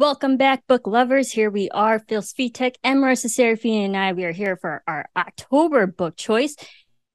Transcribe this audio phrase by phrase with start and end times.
[0.00, 1.30] Welcome back, book lovers.
[1.30, 4.14] Here we are, Phil Svitek and Marisa Serafini and I.
[4.14, 6.56] We are here for our October book choice.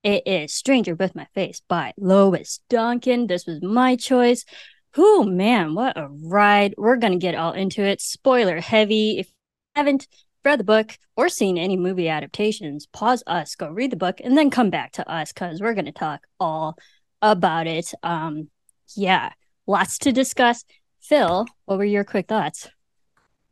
[0.03, 3.25] It is Stranger with My Face by Lois Duncan.
[3.25, 4.45] This was my choice.
[4.93, 6.75] Who man, what a ride.
[6.77, 8.01] We're gonna get all into it.
[8.01, 9.17] Spoiler heavy.
[9.17, 9.33] If you
[9.77, 10.07] haven't
[10.43, 14.37] read the book or seen any movie adaptations, pause us, go read the book, and
[14.37, 16.77] then come back to us because we're gonna talk all
[17.19, 17.91] about it.
[18.03, 18.51] Um,
[18.95, 19.31] yeah,
[19.65, 20.63] lots to discuss.
[21.01, 22.67] Phil, what were your quick thoughts?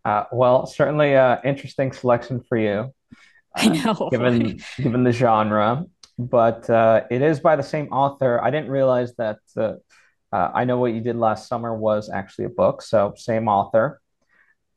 [0.05, 2.93] Uh, well, certainly an interesting selection for you.
[3.55, 4.09] I uh, know.
[4.09, 5.85] given given the genre,
[6.17, 8.41] but uh, it is by the same author.
[8.41, 9.39] I didn't realize that.
[9.55, 9.73] Uh,
[10.31, 14.01] uh, I know what you did last summer was actually a book, so same author,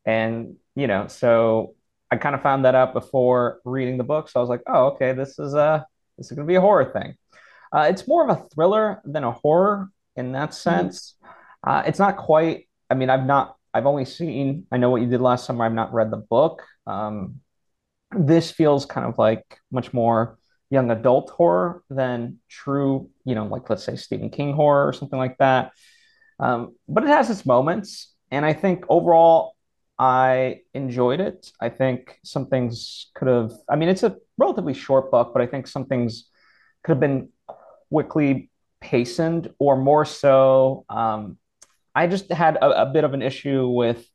[0.05, 1.75] and you know, so
[2.11, 4.29] I kind of found that out before reading the book.
[4.29, 5.87] So I was like, oh, okay, this is a
[6.19, 7.15] this is going to be a horror thing.
[7.73, 10.55] Uh, it's more of a thriller than a horror in that Mhm.
[10.55, 11.17] sense.
[11.67, 12.69] Uh, it's not quite.
[12.89, 13.56] I mean, I've not.
[13.77, 14.67] I've only seen.
[14.73, 15.65] I know what you did last summer.
[15.65, 16.63] I've not read the book.
[16.87, 17.41] Um,
[18.17, 20.39] this feels kind of like much more
[20.71, 25.19] young adult horror than true, you know, like let's say Stephen King horror or something
[25.19, 25.73] like that.
[26.41, 29.57] Um, but it has its moments, and I think overall
[29.99, 31.51] I enjoyed it.
[31.61, 33.53] I think some things could have.
[33.69, 36.29] I mean, it's a relatively short book, but I think some things
[36.83, 37.29] could have been
[37.91, 40.85] quickly hastened, or more so.
[40.89, 41.39] Um,
[41.97, 44.07] I just had a, a bit of an issue with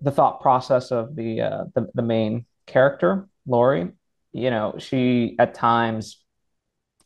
[0.00, 3.90] the thought process of the uh, the, the main character, Laurie.
[4.32, 6.24] You know, she at times,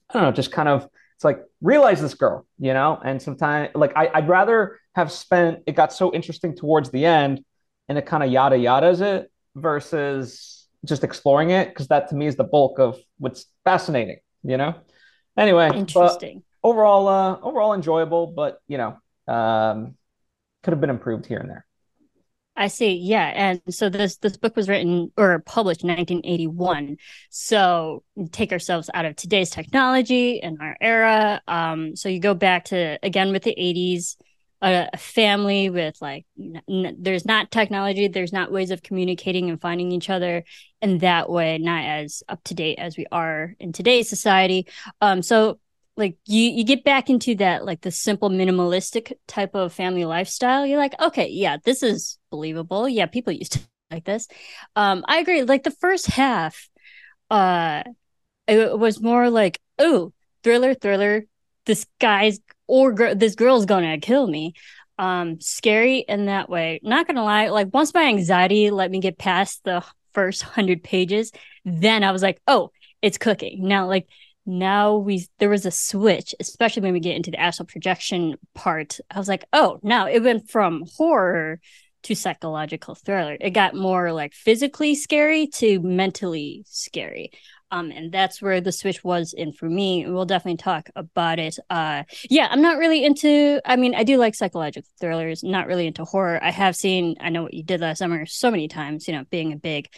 [0.08, 3.70] I don't know, just kind of it's like realize this girl, you know, and sometimes
[3.74, 7.44] like I, I'd rather have spent it got so interesting towards the end
[7.88, 12.26] and it kind of yada yadas it versus just exploring it because that to me
[12.26, 14.74] is the bulk of what's fascinating, you know.
[15.36, 16.42] Anyway, Interesting.
[16.62, 18.96] overall, uh, overall enjoyable, but you know,
[19.30, 19.94] um,
[20.62, 21.66] could have been improved here and there.
[22.56, 22.94] I see.
[22.94, 26.98] Yeah, and so this this book was written or published in 1981.
[27.30, 31.40] So take ourselves out of today's technology and our era.
[31.48, 34.16] Um, so you go back to again with the 80s,
[34.60, 39.60] a, family with like n- n- there's not technology, there's not ways of communicating and
[39.60, 40.44] finding each other
[40.82, 44.66] in that way, not as up to date as we are in today's society.
[45.00, 45.58] Um, so
[46.00, 50.66] like you you get back into that like the simple minimalistic type of family lifestyle
[50.66, 52.88] you're like okay yeah this is believable.
[52.88, 54.26] Yeah people used to like this.
[54.76, 56.68] Um i agree like the first half
[57.30, 57.84] uh
[58.48, 60.12] it was more like oh
[60.42, 61.26] thriller thriller.
[61.66, 64.54] This guy's or gr- this girl's gonna kill me.
[64.98, 66.80] Um scary in that way.
[66.82, 71.30] Not gonna lie like once my anxiety let me get past the first 100 pages
[71.64, 72.72] then i was like oh
[73.02, 73.66] it's cooking.
[73.66, 74.08] Now like
[74.46, 78.98] now we there was a switch especially when we get into the astral projection part.
[79.10, 81.60] I was like oh now it went from horror
[82.04, 83.36] to psychological thriller.
[83.40, 87.30] It got more like physically scary to mentally scary.
[87.70, 90.06] Um and that's where the switch was in for me.
[90.08, 91.58] We'll definitely talk about it.
[91.68, 95.86] Uh yeah i'm not really into i mean i do like psychological thrillers not really
[95.86, 96.42] into horror.
[96.42, 99.24] I have seen i know what you did last summer so many times you know
[99.30, 99.88] being a big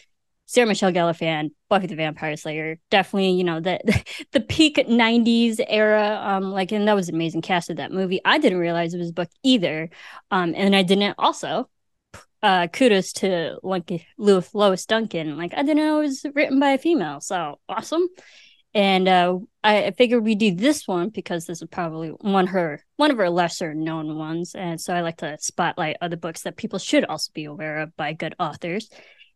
[0.52, 3.80] Sarah Michelle Gellar fan, Buffy the Vampire Slayer, definitely, you know, the
[4.32, 6.20] the peak 90s era.
[6.22, 8.20] Um, like, and that was an amazing cast of that movie.
[8.22, 9.88] I didn't realize it was a book either.
[10.30, 11.70] Um, and I didn't also
[12.42, 15.38] uh kudos to like Lois Duncan.
[15.38, 17.22] Like, I didn't know it was written by a female.
[17.22, 18.06] So awesome.
[18.74, 22.84] And uh I, I figured we do this one because this is probably one her
[22.96, 24.54] one of her lesser known ones.
[24.54, 27.96] And so I like to spotlight other books that people should also be aware of
[27.96, 28.90] by good authors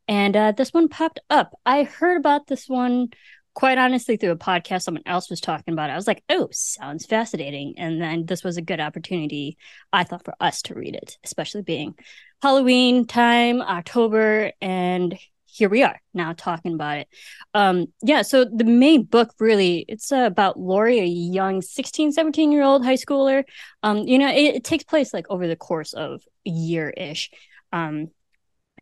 [0.09, 1.59] and uh, this one popped up.
[1.65, 3.09] I heard about this one
[3.55, 5.95] quite honestly through a podcast someone else was talking about it.
[5.95, 7.75] I was like, oh, sounds fascinating.
[7.79, 9.57] And then this was a good opportunity,
[9.93, 11.95] I thought, for us to read it, especially being
[12.43, 17.09] Halloween time, October, and here we are now talking about it.
[17.55, 22.53] Um, yeah, so the main book really, it's uh, about Laurie, a young 16, 17
[22.53, 23.43] year old high schooler.
[23.83, 27.31] Um, you know, it, it takes place like over the course of a year ish.
[27.73, 28.09] Um,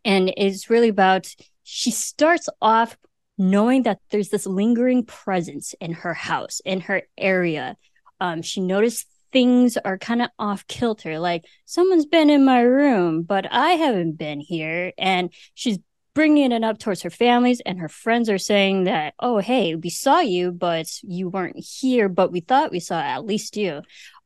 [0.05, 1.27] and it's really about
[1.63, 2.95] she starts off
[3.37, 7.75] knowing that there's this lingering presence in her house in her area.
[8.21, 13.21] Um she noticed things are kind of off kilter like someone's been in my room
[13.21, 14.93] but i haven't been here.
[14.97, 15.79] And she's
[16.13, 19.89] bringing it up towards her families and her friends are saying that oh hey we
[19.89, 23.81] saw you but you weren't here but we thought we saw at least you.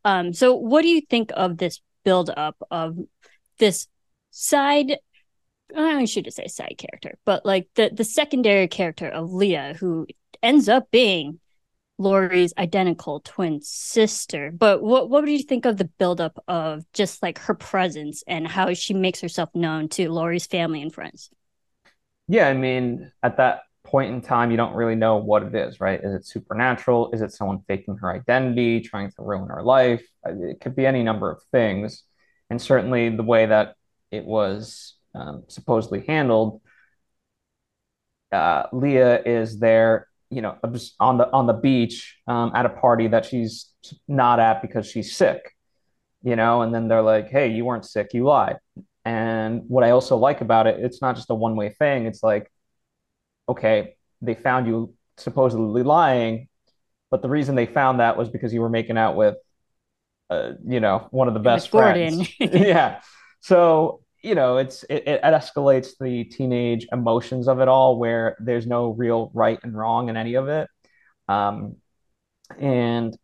[0.06, 2.98] Um so what do you think of this build up of
[3.58, 3.88] this
[4.32, 4.98] side
[5.76, 10.08] I shouldn't say side character, but like the the secondary character of Leah, who
[10.42, 11.40] ends up being
[11.98, 14.52] Laurie's identical twin sister.
[14.52, 18.48] But what what do you think of the buildup of just like her presence and
[18.48, 21.30] how she makes herself known to Laurie's family and friends?
[22.28, 25.80] Yeah, I mean, at that point in time, you don't really know what it is,
[25.80, 26.00] right?
[26.02, 27.12] Is it supernatural?
[27.12, 30.06] Is it someone faking her identity, trying to ruin her life?
[30.26, 32.04] Uh, it could be any number of things.
[32.50, 33.76] And certainly the way that
[34.12, 36.62] it was um, supposedly handled,
[38.32, 40.56] uh, Leah is there you know
[41.00, 43.72] on the on the beach um, at a party that she's
[44.08, 45.56] not at because she's sick
[46.22, 48.58] you know and then they're like hey you weren't sick you lied.
[49.06, 52.22] And what i also like about it it's not just a one way thing it's
[52.22, 52.52] like
[53.48, 56.48] okay they found you supposedly lying
[57.10, 59.36] but the reason they found that was because you were making out with
[60.30, 62.30] uh, you know one of the best friends.
[62.40, 63.02] Yeah.
[63.42, 68.68] So you know, it's it, it escalates the teenage emotions of it all, where there's
[68.68, 70.68] no real right and wrong in any of it.
[71.28, 71.78] Um,
[72.58, 73.18] and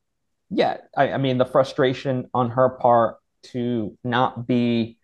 [0.50, 3.18] yeah, I, I mean, the frustration on her part
[3.52, 4.98] to not be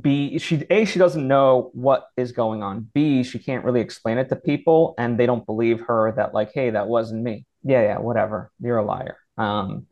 [0.00, 2.88] B, she A, she doesn't know what is going on.
[2.94, 6.52] B, she can't really explain it to people, and they don't believe her that like,
[6.52, 7.46] hey, that wasn't me.
[7.62, 8.50] Yeah, yeah, whatever.
[8.60, 9.18] You're a liar.
[9.36, 9.86] Um,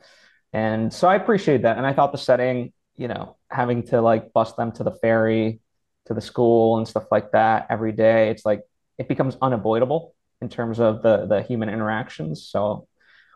[0.53, 2.73] and so I appreciate that, and I thought the setting
[3.03, 5.61] you know, having to like bus them to the ferry,
[6.07, 8.63] to the school and stuff like that every day, it's like
[8.97, 12.47] it becomes unavoidable in terms of the the human interactions.
[12.47, 12.87] So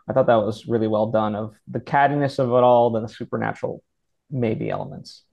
[0.08, 3.82] I thought that was really well done of the cattiness of it all, the supernatural
[4.30, 5.24] maybe elements.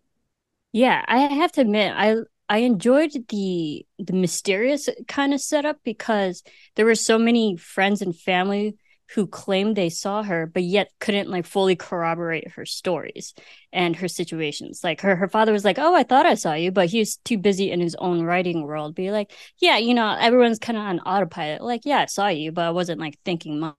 [0.72, 2.16] Yeah, I have to admit, I
[2.50, 6.44] I enjoyed the the mysterious kind of setup because
[6.76, 8.78] there were so many friends and family
[9.14, 13.34] who claimed they saw her but yet couldn't like fully corroborate her stories
[13.72, 16.72] and her situations like her her father was like oh i thought i saw you
[16.72, 20.16] but he was too busy in his own writing world be like yeah you know
[20.20, 23.60] everyone's kind of on autopilot like yeah i saw you but i wasn't like thinking
[23.60, 23.76] much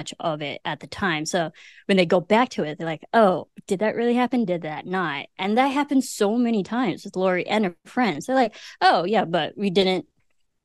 [0.00, 1.26] much of it at the time.
[1.26, 1.50] So
[1.84, 4.46] when they go back to it, they're like, oh, did that really happen?
[4.46, 5.26] Did that not?
[5.38, 8.26] And that happens so many times with Laurie and her friends.
[8.26, 10.06] They're like, oh, yeah, but we didn't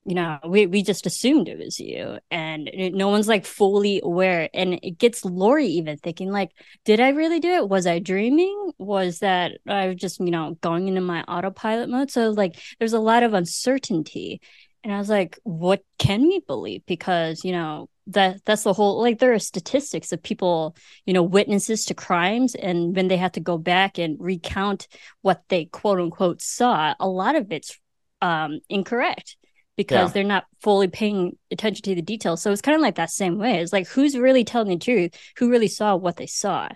[0.06, 2.20] you know we, we just assumed it was you.
[2.30, 4.50] And no one's like fully aware.
[4.54, 6.52] And it gets laurie even thinking like
[6.86, 7.70] did i really do it?
[7.70, 8.72] Was i dreaming?
[8.78, 12.12] Was that i was just you know going into my autopilot mode?
[12.12, 14.42] So like there's a lot of uncertainty.
[14.84, 16.86] And i was like what can we believe?
[16.86, 20.76] Because you know that that's the whole like there are statistics of people
[21.06, 22.54] you know witnesses to crimes.
[22.54, 24.88] And when they have to go back and recount
[25.22, 27.80] what they quote unquote saw a lot of it's
[28.22, 29.38] um incorrect
[29.78, 30.14] because yeah.
[30.14, 32.42] they're not fully paying attention to the details.
[32.42, 33.60] So it's kind of like that same way.
[33.60, 36.70] It's like who's really telling the truth, who really saw what they saw.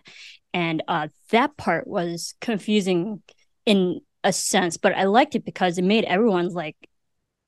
[0.54, 3.22] And uh, that part was confusing
[3.66, 6.76] in a sense, but I liked it because it made everyone's like,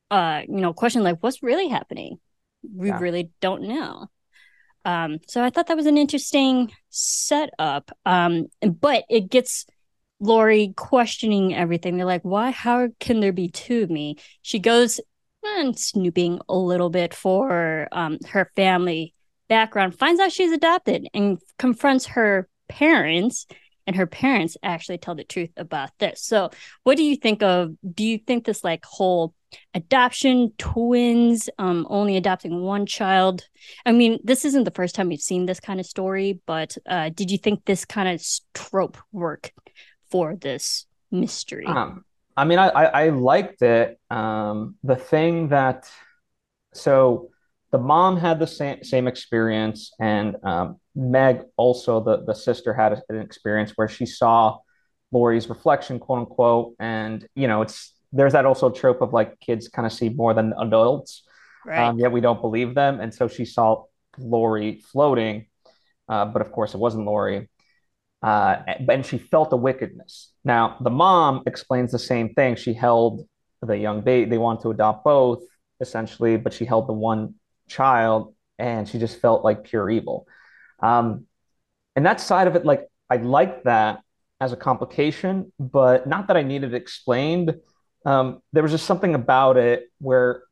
[0.10, 2.20] uh, you know, question like, what's really happening?
[2.76, 3.00] We yeah.
[3.00, 4.08] really don't know.
[4.86, 7.92] Um, so I thought that was an interesting setup.
[8.06, 9.66] Um, but it gets
[10.20, 11.98] Laurie questioning everything.
[11.98, 12.52] They're like, why?
[12.52, 14.18] How can there be two of me?
[14.42, 15.00] She goes
[15.44, 19.14] and snooping a little bit for um, her family
[19.50, 23.48] background, finds out she's adopted and confronts her parents.
[23.88, 26.24] And her parents actually tell the truth about this.
[26.24, 26.52] So,
[26.84, 27.72] what do you think of?
[27.94, 29.34] Do you think this like whole
[29.74, 33.48] adoption, twins, um, only adopting one child?
[33.86, 37.10] I mean, this isn't the first time we've seen this kind of story, but uh,
[37.10, 38.24] did you think this kind of
[38.54, 39.52] trope work
[40.12, 41.66] for this mystery?
[41.66, 42.06] Um,
[42.36, 44.00] I mean, I, I, I liked it.
[44.10, 45.90] Um, the thing that,
[46.74, 47.30] so
[47.72, 53.02] the mom had the same same experience, and um, Meg also the the sister had
[53.10, 54.60] an experience where she saw
[55.12, 59.68] Laurie's reflection, quote unquote, and you know, it's there's that also trope of like kids
[59.70, 61.24] kind of see more than adults,
[61.66, 61.80] right?
[61.80, 63.84] Um, yet we don't believe them, and so she saw
[64.18, 65.48] Laurie floating,
[66.10, 67.50] uh, but of course it wasn't Laurie
[68.22, 70.32] uh, and she felt the wickedness.
[70.44, 72.56] Now, the mom explains the same thing.
[72.56, 73.28] She held
[73.62, 75.44] the young baby, they wanted to adopt both
[75.80, 77.36] essentially, but she held the one
[77.68, 80.28] child and she just felt like pure evil.
[80.82, 81.26] Um,
[81.96, 84.00] and that side of it, like, I liked that
[84.40, 87.56] as a complication, but not that I needed explained.
[88.06, 90.44] Um, there was just something about it where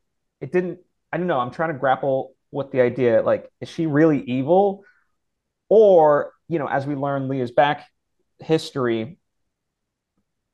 [0.41, 0.79] it didn't,
[1.11, 4.83] I don't know, I'm trying to grapple with the idea like, is she really evil?
[5.69, 7.87] Or you know, as we learn Leah's back
[8.39, 9.17] history,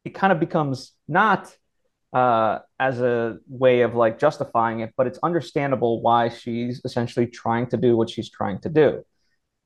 [0.03, 1.55] it kind of becomes not
[2.13, 7.67] uh, as a way of like justifying it, but it's understandable why she's essentially trying
[7.67, 9.03] to do what she's trying to do.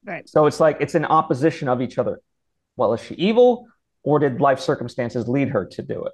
[0.05, 0.29] Right.
[0.29, 2.21] So it's like it's an opposition of each other.
[2.77, 3.67] Well, is she evil,
[4.03, 6.13] or did life circumstances lead her to do it?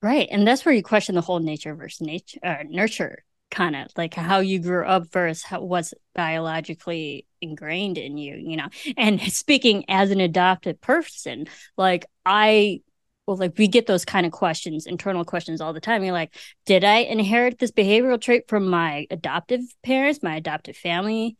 [0.00, 3.86] Right, and that's where you question the whole nature versus nature uh, nurture kind of
[3.96, 8.68] like how you grew up versus how, what's biologically ingrained in you, you know.
[8.96, 11.46] And speaking as an adopted person,
[11.76, 12.80] like I
[13.26, 16.04] well, like we get those kind of questions, internal questions all the time.
[16.04, 16.34] You're like,
[16.66, 21.36] did I inherit this behavioral trait from my adoptive parents, my adoptive family?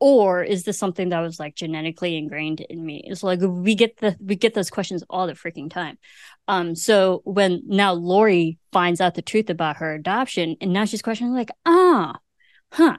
[0.00, 3.02] Or is this something that was like genetically ingrained in me?
[3.04, 5.98] It's like we get the we get those questions all the freaking time.
[6.46, 11.02] Um, so when now Laurie finds out the truth about her adoption, and now she's
[11.02, 12.18] questioning like, ah,
[12.72, 12.98] huh.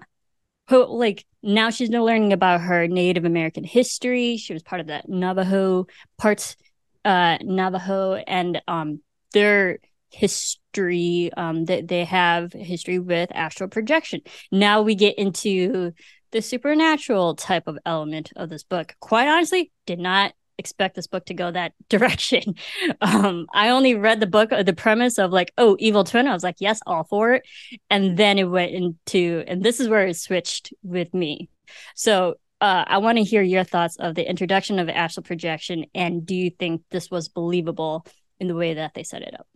[0.70, 4.38] Who, like now she's learning about her Native American history.
[4.38, 6.56] She was part of the Navajo parts
[7.04, 9.02] uh, Navajo and um,
[9.34, 9.80] their
[10.10, 11.32] history.
[11.38, 14.22] Um, that they have history with astral projection.
[14.52, 15.94] Now we get into
[16.32, 18.94] the supernatural type of element of this book.
[19.00, 22.56] Quite honestly, did not expect this book to go that direction.
[23.02, 26.28] Um, I only read the book, the premise of like, oh, evil twin.
[26.28, 27.48] I was like, yes, all for it.
[27.90, 31.50] And then it went into, and this is where it switched with me.
[31.96, 36.26] So uh, I want to hear your thoughts of the introduction of astral projection, and
[36.26, 38.06] do you think this was believable
[38.40, 39.48] in the way that they set it up?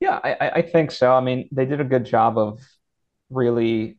[0.00, 1.12] Yeah, I, I think so.
[1.12, 2.60] I mean, they did a good job of
[3.30, 3.98] really,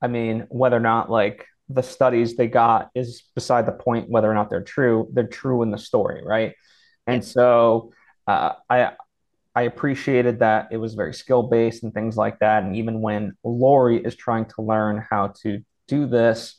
[0.00, 4.30] I mean, whether or not like the studies they got is beside the point whether
[4.30, 5.08] or not they're true.
[5.12, 6.54] They're true in the story, right?
[7.06, 7.92] And so
[8.26, 8.92] uh, I
[9.54, 12.64] I appreciated that it was very skill based and things like that.
[12.64, 16.56] And even when Laurie is trying to learn how to do this,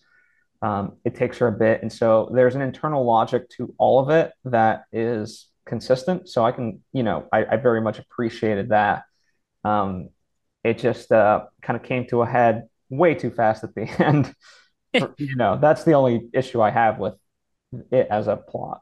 [0.61, 1.81] um, it takes her a bit.
[1.81, 6.29] And so there's an internal logic to all of it that is consistent.
[6.29, 9.03] So I can, you know, I, I very much appreciated that.
[9.65, 10.09] Um,
[10.63, 14.33] it just uh, kind of came to a head way too fast at the end.
[15.17, 17.15] You know, that's the only issue I have with
[17.91, 18.81] it as a plot.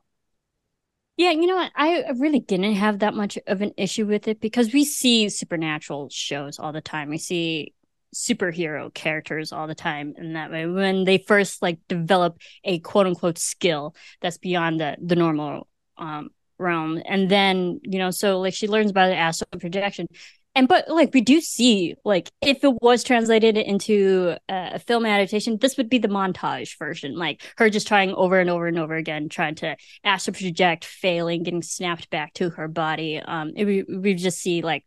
[1.15, 1.71] Yeah, you know what?
[1.75, 6.09] I really didn't have that much of an issue with it because we see supernatural
[6.09, 7.09] shows all the time.
[7.09, 7.73] We see
[8.13, 13.07] superhero characters all the time in that way when they first like develop a quote
[13.07, 15.67] unquote skill that's beyond the the normal
[15.97, 16.29] um
[16.59, 20.07] realm and then you know so like she learns about the astral projection
[20.55, 25.57] and but like we do see like if it was translated into a film adaptation
[25.59, 28.95] this would be the montage version like her just trying over and over and over
[28.95, 33.83] again trying to astral project failing getting snapped back to her body um it, we,
[33.83, 34.85] we just see like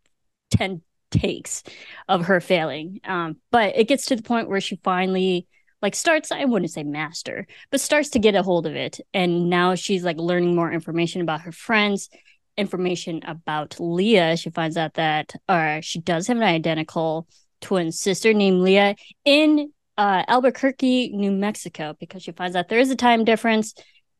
[0.51, 0.81] 10
[1.11, 1.63] takes
[2.07, 2.99] of her failing.
[3.03, 5.47] Um, but it gets to the point where she finally
[5.79, 9.47] like starts i wouldn't say master but starts to get a hold of it and
[9.47, 12.09] now she's like learning more information about her friends
[12.57, 17.27] information about leah she finds out that uh, she does have an identical
[17.61, 18.95] twin sister named leah
[19.25, 23.73] in uh, albuquerque new mexico because she finds out there is a time difference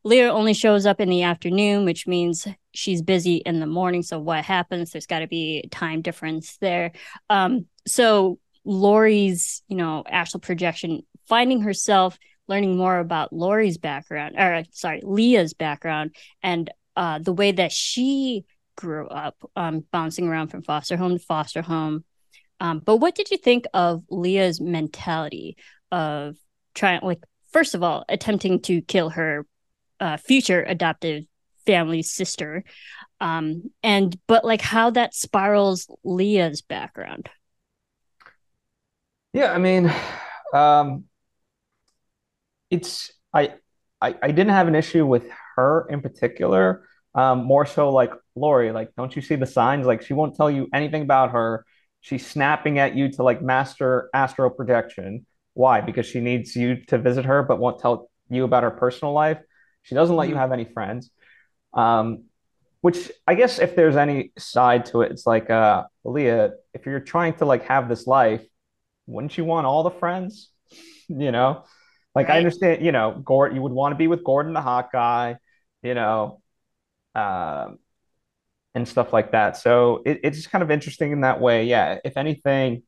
[0.04, 4.02] Leah only shows up in the afternoon, which means she's busy in the morning.
[4.02, 4.90] So what happens?
[4.90, 6.92] There's got to be a time difference there.
[7.28, 14.62] Um, so Laurie's, you know, astral projection, finding herself learning more about Laurie's background, or
[14.70, 18.44] sorry, Leah's background, and uh, the way that she
[18.76, 22.04] grew up, um, bouncing around from foster home to foster home.
[22.60, 25.56] Um, but what did you think of Leah's mentality
[25.92, 26.36] of
[26.74, 29.46] trying, like, first of all, attempting to kill her
[30.00, 31.24] uh, future adoptive
[31.66, 32.64] family sister
[33.20, 37.28] um and but like how that spirals leah's background
[39.34, 39.92] yeah i mean
[40.54, 41.04] um
[42.70, 43.52] it's i
[44.00, 45.24] i, I didn't have an issue with
[45.56, 46.87] her in particular
[47.18, 50.50] um more so like laurie like don't you see the signs like she won't tell
[50.50, 51.64] you anything about her
[52.00, 56.96] she's snapping at you to like master astral projection why because she needs you to
[56.96, 59.38] visit her but won't tell you about her personal life
[59.88, 60.40] she doesn't let you mm-hmm.
[60.40, 61.10] have any friends.
[61.72, 62.24] Um,
[62.82, 67.00] which I guess if there's any side to it, it's like, uh, Leah, if you're
[67.00, 68.44] trying to like have this life,
[69.06, 70.50] wouldn't you want all the friends?
[71.08, 71.64] you know,
[72.14, 72.34] like right.
[72.34, 75.36] I understand, you know, Gord, you would want to be with Gordon, the hot guy,
[75.82, 76.42] you know,
[77.18, 77.68] uh,
[78.74, 79.56] and stuff like that.
[79.56, 81.64] So it, it's kind of interesting in that way.
[81.64, 81.98] Yeah.
[82.04, 82.82] If anything,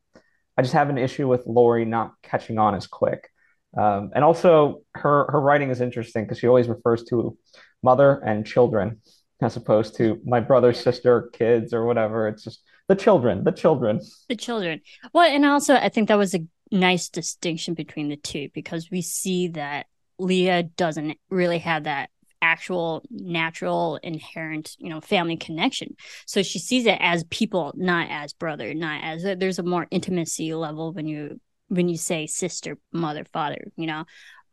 [0.56, 3.28] I just have an issue with Laurie not catching on as quick.
[3.76, 7.37] Um, and also, her her writing is interesting because she always refers to
[7.82, 9.00] mother and children
[9.40, 12.28] as opposed to my brother, sister, kids, or whatever.
[12.28, 14.80] It's just the children, the children, the children.
[15.14, 19.02] Well, and also, I think that was a nice distinction between the two because we
[19.02, 19.87] see that
[20.18, 22.10] Leah doesn't really have that
[22.42, 25.94] actual natural inherent you know family connection
[26.26, 30.54] so she sees it as people not as brother not as there's a more intimacy
[30.54, 34.04] level when you when you say sister, mother, father, you know.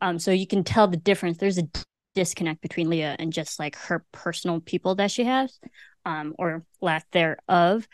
[0.01, 1.37] Um, so you can tell the difference.
[1.39, 1.67] There's a
[2.15, 5.59] disconnect between Leah and just like her personal people that she has,
[6.05, 7.87] um, or lack thereof.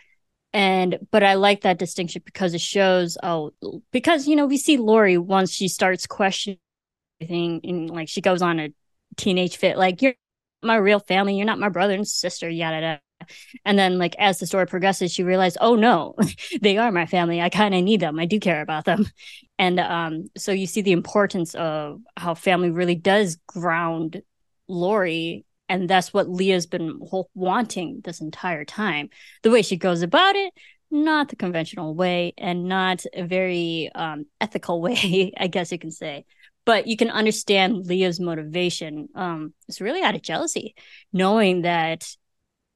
[0.54, 3.52] and but I like that distinction because it shows oh
[3.92, 6.60] because you know we see laurie once she starts questioning
[7.30, 8.70] and like she goes on a
[9.18, 10.14] teenage fit like you're
[10.62, 13.00] my real family you're not my brother and sister yada yada.
[13.64, 16.16] And then like as the story progresses she realized oh no
[16.62, 19.08] they are my family i kind of need them i do care about them.
[19.60, 24.22] And um so you see the importance of how family really does ground
[24.68, 27.00] laurie and that's what leah's been
[27.34, 29.10] wanting this entire time.
[29.44, 30.54] The way she goes about it
[30.94, 35.92] not the conventional way and not a very um, ethical way i guess you can
[35.92, 36.26] say
[36.66, 40.76] but you can understand leah's motivation um, it's really out of jealousy
[41.12, 42.16] knowing that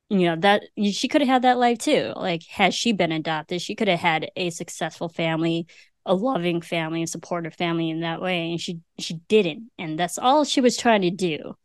[0.10, 2.14] you know that she could have had that life too.
[2.16, 5.68] Like had she been adopted she could have had a successful family
[6.06, 10.18] a loving family a supportive family in that way and she she didn't and that's
[10.18, 11.56] all she was trying to do.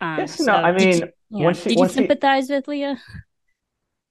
[0.00, 3.00] Um, yes, so no i mean did you, she, did you sympathize she, with leah?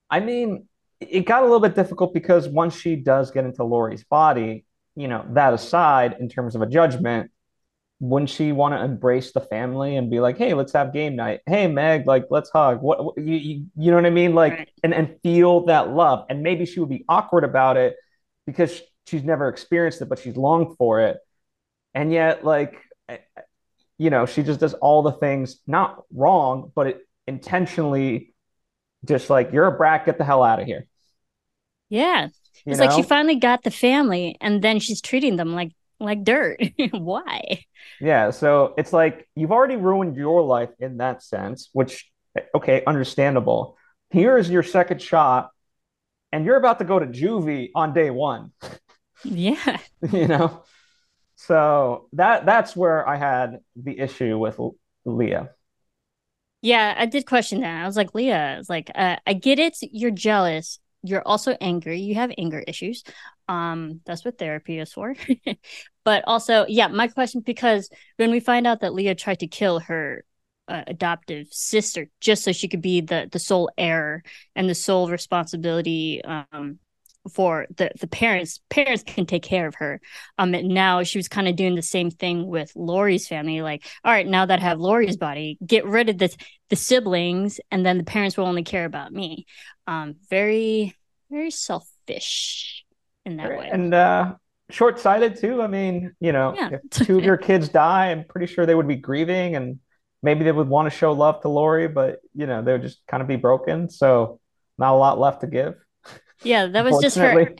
[0.09, 0.67] I mean
[0.99, 5.07] it got a little bit difficult because once she does get into laurie's body you
[5.07, 7.31] know that aside in terms of a judgment
[8.03, 11.39] wouldn't she want to embrace the family and be like, "Hey, let's have game night.
[11.45, 14.35] Hey, Meg, like let's hug." What, what you, you you know what I mean?
[14.35, 14.69] Like right.
[14.83, 16.25] and and feel that love.
[16.29, 17.95] And maybe she would be awkward about it
[18.45, 21.17] because she's never experienced it, but she's longed for it.
[21.93, 22.75] And yet, like,
[23.97, 28.33] you know, she just does all the things not wrong, but it intentionally
[29.05, 30.87] just like you're a brat, get the hell out of here.
[31.87, 32.27] Yeah.
[32.65, 32.85] It's know?
[32.85, 35.71] like she finally got the family and then she's treating them like
[36.03, 36.59] like dirt.
[36.91, 37.65] Why?
[37.99, 42.09] Yeah, so it's like you've already ruined your life in that sense, which
[42.55, 43.77] okay, understandable.
[44.09, 45.49] Here is your second shot,
[46.31, 48.51] and you're about to go to juvie on day one.
[49.23, 49.77] Yeah.
[50.11, 50.63] you know?
[51.35, 54.59] So that that's where I had the issue with
[55.05, 55.49] Leah.
[56.61, 57.83] Yeah, I did question that.
[57.83, 59.77] I was like, Leah, it's like, uh, I get it.
[59.81, 60.79] You're jealous.
[61.01, 61.99] You're also angry.
[61.99, 63.03] You have anger issues.
[63.49, 65.13] Um, that's what therapy is for.
[66.03, 69.79] but also, yeah, my question because when we find out that Leah tried to kill
[69.79, 70.23] her
[70.67, 74.23] uh, adoptive sister just so she could be the the sole heir
[74.55, 76.79] and the sole responsibility um
[77.33, 79.99] for the the parents parents can take care of her
[80.37, 83.85] um and now she was kind of doing the same thing with Laurie's family like
[84.05, 86.33] all right now that I have Laurie's body get rid of the
[86.69, 89.45] the siblings and then the parents will only care about me
[89.85, 90.95] um very
[91.29, 92.85] very selfish
[93.25, 93.69] in that way.
[93.71, 94.35] And uh,
[94.73, 95.61] short sighted too.
[95.61, 96.69] I mean, you know, yeah.
[96.73, 99.79] if two of your kids die, I'm pretty sure they would be grieving and
[100.23, 103.01] maybe they would want to show love to Laurie, but you know, they would just
[103.07, 103.89] kind of be broken.
[103.89, 104.39] So
[104.77, 105.75] not a lot left to give.
[106.41, 107.53] Yeah, that was just her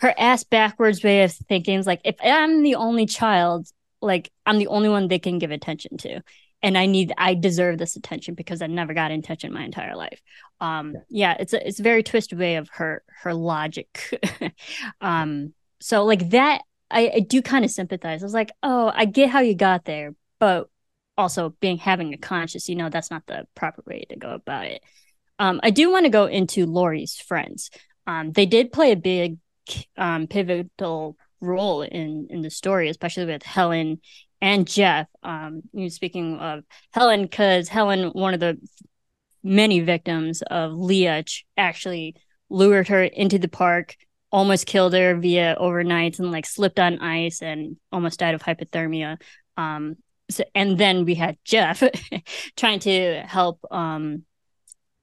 [0.00, 1.78] her ass backwards way of thinking.
[1.78, 3.68] It's like if I'm the only child,
[4.02, 6.20] like I'm the only one they can give attention to.
[6.62, 10.20] And I need I deserve this attention because I never got attention my entire life.
[10.60, 14.20] Um yeah, yeah it's a it's a very twisted way of her her logic.
[15.00, 18.22] um so like that I, I do kind of sympathize.
[18.22, 20.68] I was like, oh, I get how you got there, but
[21.18, 24.66] also being having a conscience, you know, that's not the proper way to go about
[24.66, 24.82] it.
[25.38, 27.70] Um, I do want to go into Laurie's friends.
[28.06, 29.38] Um, they did play a big
[29.96, 34.00] um, pivotal role in in the story, especially with Helen
[34.40, 35.08] and Jeff.
[35.22, 38.58] Um, you know, speaking of Helen, because Helen, one of the
[39.42, 41.24] many victims of Leah,
[41.56, 42.16] actually
[42.48, 43.96] lured her into the park
[44.36, 49.16] almost killed her via overnight and like slipped on ice and almost died of hypothermia.
[49.56, 49.96] Um,
[50.28, 51.82] so, and then we had Jeff
[52.56, 54.24] trying to help um,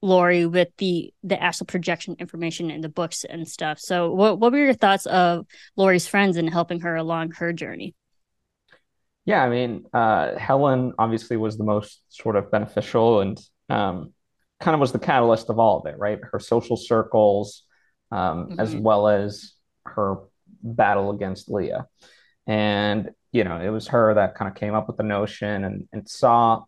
[0.04, 3.80] Laurie with the the astral projection information in the books and stuff.
[3.80, 7.96] So, what what were your thoughts of Laurie's friends and helping her along her journey?
[9.26, 14.14] Yeah, I mean, uh, Helen obviously was the most sort of beneficial and um,
[14.60, 16.20] kind of was the catalyst of all of it, right?
[16.22, 17.64] Her social circles,
[18.14, 18.60] um, mm-hmm.
[18.60, 19.54] as well as
[19.86, 20.18] her
[20.62, 21.88] battle against Leah.
[22.46, 25.88] And, you know, it was her that kind of came up with the notion and,
[25.92, 26.64] and saw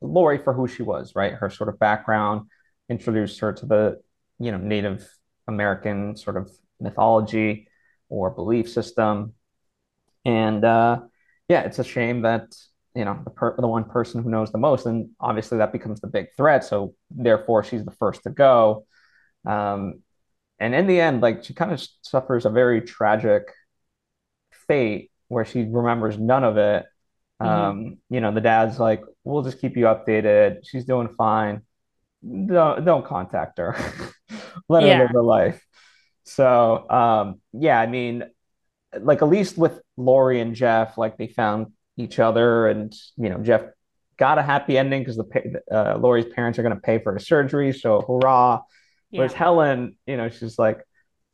[0.00, 1.34] Laurie for who she was, right?
[1.34, 2.48] Her sort of background
[2.88, 4.00] introduced her to the,
[4.38, 5.06] you know, Native
[5.46, 7.68] American sort of mythology
[8.08, 9.34] or belief system.
[10.24, 11.00] And uh,
[11.48, 12.54] yeah, it's a shame that,
[12.94, 16.00] you know, the, per- the one person who knows the most, and obviously that becomes
[16.00, 16.64] the big threat.
[16.64, 18.86] So therefore, she's the first to go.
[19.46, 20.02] Um,
[20.60, 23.50] and in the end, like she kind of suffers a very tragic
[24.68, 26.84] fate where she remembers none of it.
[27.40, 27.48] Mm-hmm.
[27.48, 30.58] Um, you know, the dad's like, "We'll just keep you updated.
[30.64, 31.62] She's doing fine.
[32.22, 33.74] Don't don't contact her.
[34.68, 34.98] Let yeah.
[34.98, 35.66] her live her life."
[36.24, 38.24] So, um, yeah, I mean,
[38.98, 43.38] like at least with Laurie and Jeff, like they found each other, and you know,
[43.38, 43.62] Jeff
[44.18, 47.26] got a happy ending because the uh, Laurie's parents are going to pay for his
[47.26, 47.72] surgery.
[47.72, 48.60] So, hurrah!
[49.10, 50.78] Whereas Helen, you know, she's like,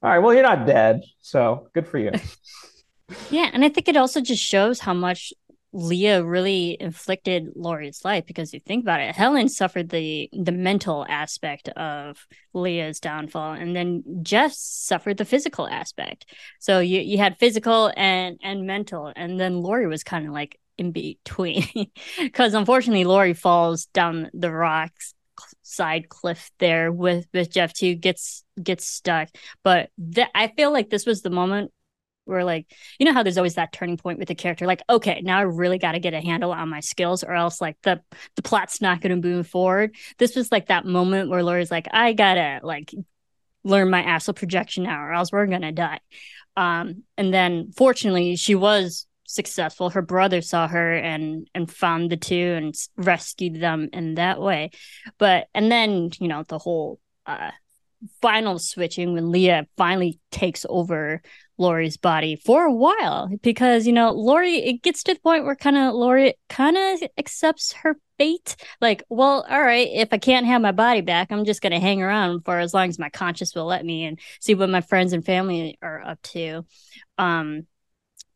[0.03, 2.13] all right, well, you're not dead, so good for you.
[3.31, 5.33] yeah, and I think it also just shows how much
[5.73, 11.05] Leah really inflicted Laurie's life because you think about it, Helen suffered the the mental
[11.09, 16.25] aspect of Leah's downfall, and then Jeff suffered the physical aspect.
[16.61, 20.59] So you you had physical and and mental, and then Laurie was kind of like
[20.79, 21.67] in between
[22.19, 25.15] because unfortunately Laurie falls down the rocks
[25.67, 29.29] side cliff there with with Jeff too gets gets stuck.
[29.63, 31.73] But th- I feel like this was the moment
[32.27, 32.67] where like
[32.99, 35.43] you know how there's always that turning point with the character like okay now i
[35.43, 38.01] really got to get a handle on my skills or else like the
[38.35, 41.87] the plot's not going to move forward this was like that moment where laura's like
[41.93, 42.93] i gotta like
[43.63, 46.01] learn my astral projection now or else we're gonna die
[46.57, 49.91] um and then fortunately she was successful.
[49.91, 54.71] Her brother saw her and and found the two and rescued them in that way.
[55.19, 57.51] But and then you know the whole uh
[58.21, 61.23] final switching when leah finally takes over
[61.59, 65.57] Laurie's body for a while because you know Laurie it gets to the point where
[65.57, 68.57] kind of Laurie kind of accepts her fate.
[68.81, 71.81] Like well all right if I can't have my body back I'm just going to
[71.81, 74.83] hang around for as long as my conscience will let me and see what my
[74.83, 76.65] friends and family are up to.
[77.17, 77.67] Um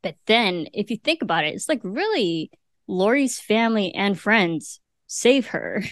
[0.02, 2.50] but then if you think about it it's like really
[2.86, 5.82] Laurie's family and friends save her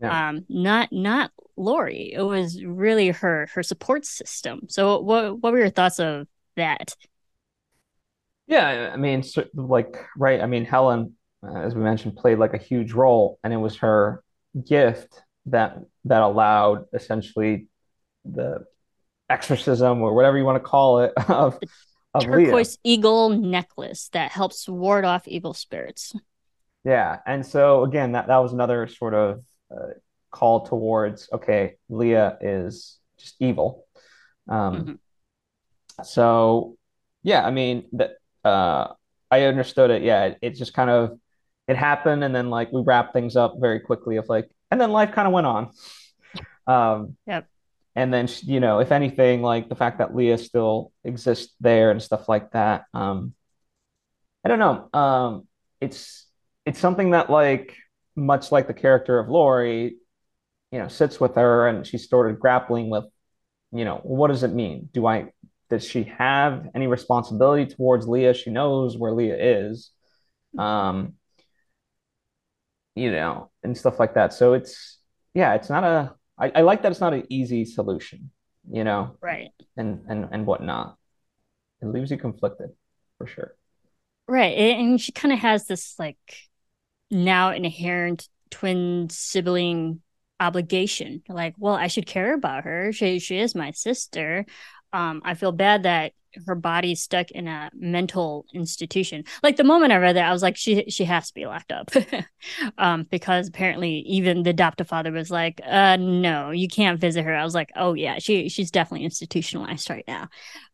[0.00, 0.28] yeah.
[0.28, 5.58] um not not Laurie it was really her her support system so what what were
[5.58, 6.26] your thoughts of
[6.58, 6.94] that.
[8.46, 10.40] Yeah, I mean, so, like, right.
[10.40, 13.78] I mean, Helen, uh, as we mentioned, played like a huge role, and it was
[13.78, 14.22] her
[14.66, 17.68] gift that that allowed essentially
[18.24, 18.64] the
[19.30, 21.58] exorcism or whatever you want to call it of
[22.20, 22.94] turquoise Leah.
[22.94, 26.14] eagle necklace that helps ward off evil spirits.
[26.84, 29.94] Yeah, and so again, that that was another sort of uh,
[30.30, 33.86] call towards okay, Leah is just evil.
[34.48, 36.04] Um, mm-hmm.
[36.04, 36.76] So
[37.22, 38.12] yeah, I mean that
[38.44, 38.88] uh
[39.30, 40.02] I understood it.
[40.02, 41.18] Yeah, it, it, just kind of
[41.66, 44.90] it happened and then like we wrapped things up very quickly of like and then
[44.90, 45.70] life kind of went on.
[46.66, 47.46] Um yep.
[47.98, 52.00] And then you know, if anything, like the fact that Leah still exists there and
[52.00, 52.84] stuff like that.
[52.94, 53.34] Um
[54.44, 54.88] I don't know.
[54.98, 55.48] Um
[55.80, 56.26] it's
[56.64, 57.74] it's something that like
[58.14, 59.96] much like the character of Laurie,
[60.70, 63.04] you know, sits with her and she started grappling with,
[63.72, 64.88] you know, what does it mean?
[64.92, 65.32] Do I
[65.68, 68.34] does she have any responsibility towards Leah?
[68.34, 69.90] She knows where Leah is,
[70.56, 71.14] um,
[72.94, 74.32] you know, and stuff like that.
[74.32, 74.98] So it's
[75.34, 76.14] yeah, it's not a.
[76.38, 78.30] I, I like that it's not an easy solution,
[78.70, 79.50] you know, right?
[79.76, 80.96] And and and whatnot.
[81.80, 82.70] It leaves you conflicted,
[83.18, 83.54] for sure.
[84.26, 86.18] Right, and she kind of has this like
[87.10, 90.00] now inherent twin sibling
[90.40, 94.46] obligation like well i should care about her she she is my sister
[94.92, 96.12] um, I feel bad that
[96.46, 99.24] her body's stuck in a mental institution.
[99.42, 101.72] Like the moment I read that, I was like, she she has to be locked
[101.72, 101.90] up,
[102.78, 107.34] um, because apparently even the adoptive father was like, uh, no, you can't visit her.
[107.34, 110.28] I was like, oh yeah, she she's definitely institutionalized right now.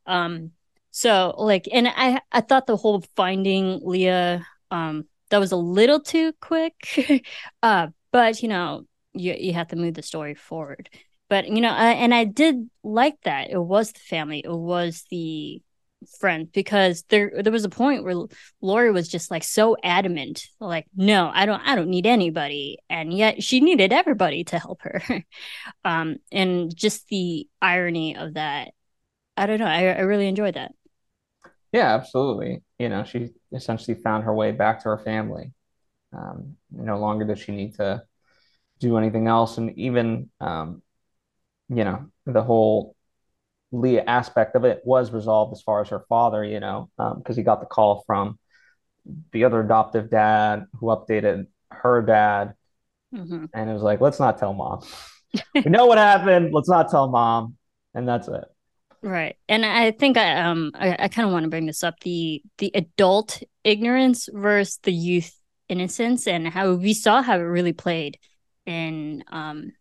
[0.07, 0.53] Um,
[0.90, 6.00] so like, and I I thought the whole finding Leah, um, that was a little
[6.00, 7.24] too quick,
[7.62, 10.90] uh, but you know, you you have to move the story forward
[11.29, 13.51] but you know I, and i did like that.
[13.51, 14.43] It was the family.
[14.45, 15.63] It was the
[16.21, 18.27] friend because there there was a point where
[18.61, 22.79] Laurie was just like so adamant like no I don't I don't need anybody.
[22.91, 25.03] And yet she needed everybody to help her.
[25.85, 28.73] Um and just the irony of that
[29.37, 30.73] I don't know I, I really enjoyed that.
[31.73, 32.63] Yeah absolutely.
[32.79, 35.53] You know she essentially found her way back to her family.
[36.13, 38.03] Um no longer does she need to
[38.81, 39.59] do anything else.
[39.59, 40.83] And even um
[41.68, 42.94] you know, the whole
[43.72, 47.37] Leah aspect of it was resolved as far as her father, you know, because um,
[47.37, 48.38] he got the call from
[49.33, 52.55] the other adoptive dad who updated her dad.
[53.14, 53.46] Mm-hmm.
[53.53, 54.83] And it was like, let's not tell mom.
[55.55, 56.53] we know what happened.
[56.53, 57.57] Let's not tell mom.
[57.94, 58.44] And that's it.
[59.03, 59.37] Right.
[59.48, 62.42] And I think I um I, I kind of want to bring this up the
[62.57, 68.18] the adult ignorance versus the youth innocence and how we saw how it really played
[68.64, 69.72] in um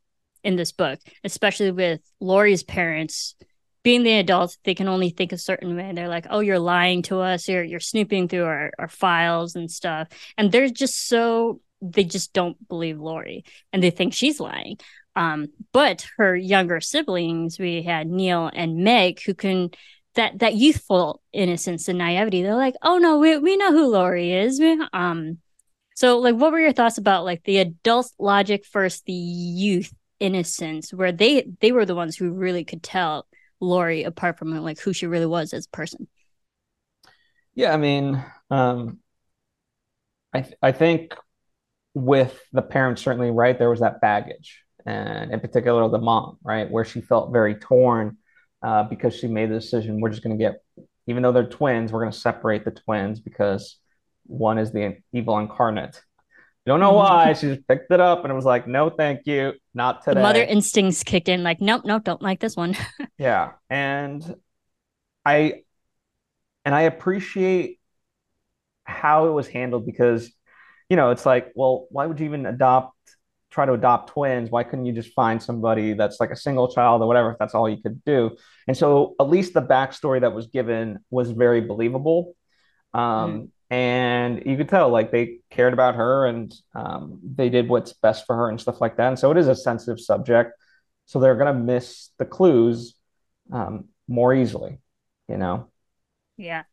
[0.43, 3.36] in this book, especially with Laurie's parents
[3.84, 5.91] being the adults, they can only think a certain way.
[5.93, 7.47] They're like, "Oh, you're lying to us.
[7.47, 12.32] You're you're snooping through our, our files and stuff," and they're just so they just
[12.32, 14.77] don't believe Laurie and they think she's lying.
[15.17, 19.71] Um, but her younger siblings, we had Neil and Meg, who can
[20.15, 22.41] that that youthful innocence and naivety.
[22.41, 24.62] They're like, "Oh no, we we know who Laurie is."
[24.93, 25.39] Um,
[25.95, 30.93] so like, what were your thoughts about like the adult logic versus the youth innocence
[30.93, 33.27] where they they were the ones who really could tell
[33.59, 36.07] Laurie apart from like who she really was as a person.
[37.55, 38.99] Yeah, I mean, um,
[40.33, 41.13] I th- I think
[41.93, 46.71] with the parents certainly right there was that baggage, and in particular the mom, right,
[46.71, 48.17] where she felt very torn
[48.63, 50.63] uh, because she made the decision we're just going to get,
[51.05, 53.77] even though they're twins, we're going to separate the twins because
[54.25, 56.01] one is the evil incarnate.
[56.65, 56.97] Don't know mm-hmm.
[56.97, 57.34] why.
[57.34, 60.15] She just picked it up and it was like, no, thank you, not today.
[60.15, 62.78] The mother instincts kicked in, like, nope, nope, don't like this one.
[63.17, 64.36] yeah, and
[65.26, 65.63] I
[66.65, 67.80] and I appreciate
[68.86, 70.32] how it was handled because,
[70.89, 72.97] you know, it's like, well, why would you even adopt,
[73.52, 74.49] try to adopt twins?
[74.49, 77.54] Why couldn't you just find somebody that's like a single child or whatever if that's
[77.54, 78.38] all you could do?
[78.67, 82.36] And so at least the backstory that was given was very believable.
[82.93, 83.02] Um,
[83.34, 87.93] mm and you could tell like they cared about her and um, they did what's
[87.93, 89.07] best for her and stuff like that.
[89.07, 90.53] And so it is a sensitive subject.
[91.05, 92.95] So they're going to miss the clues
[93.51, 94.79] um, more easily
[95.27, 95.69] you know?
[96.38, 96.63] Yeah.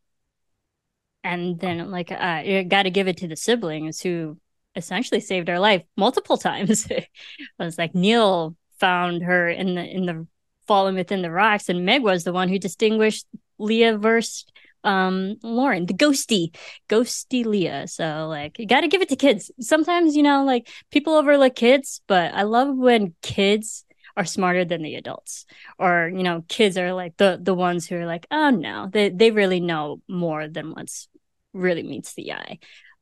[1.23, 4.39] And then like uh, you got to give it to the siblings who
[4.75, 6.87] essentially saved her life multiple times.
[6.91, 7.09] It
[7.59, 10.27] was like neil found her in the in the
[10.67, 13.27] fallen within the rocks and meg was the one who distinguished
[13.59, 14.47] leah versus
[14.85, 16.55] um Lauren, the ghosty,
[16.89, 17.87] ghosty Leah.
[17.89, 19.51] So like you gotta give it to kids.
[19.61, 23.85] Sometimes, you know, like people overlook kids, but I love when kids
[24.17, 25.47] are smarter than the adults.
[25.79, 29.09] Or, you know, kids are like the the ones who are like, oh no, they
[29.09, 31.09] they really know more than what's
[31.53, 32.59] really meets the eye.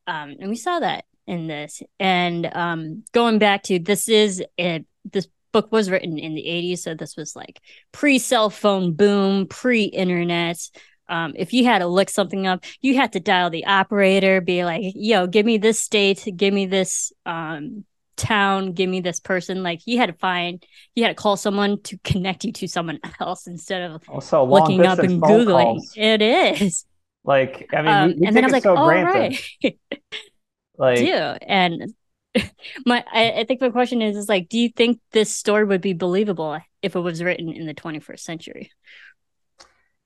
[0.07, 1.83] Um, and we saw that in this.
[1.99, 6.83] And um going back to this is it this book was written in the 80s
[6.83, 7.61] so this was like
[7.93, 10.59] pre cell phone boom pre internet
[11.09, 14.65] um, if you had to look something up, you had to dial the operator, be
[14.65, 17.85] like, yo, give me this state, give me this um,
[18.17, 19.63] town, give me this person.
[19.63, 22.99] Like you had to find, you had to call someone to connect you to someone
[23.21, 25.63] else instead of also looking up and Googling.
[25.63, 25.93] Calls.
[25.97, 26.85] It is.
[27.25, 29.39] Like, I mean, um, we, we and then I was like, so oh, right.
[30.79, 31.13] like, do.
[31.13, 31.95] And
[32.87, 35.81] my, I, I think my question is, is like, do you think this story would
[35.81, 38.71] be believable if it was written in the 21st century?